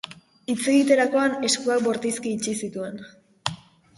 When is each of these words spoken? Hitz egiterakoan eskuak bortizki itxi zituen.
Hitz 0.51 0.63
egiterakoan 0.75 1.35
eskuak 1.49 1.85
bortizki 1.87 2.31
itxi 2.39 2.57
zituen. 2.69 2.99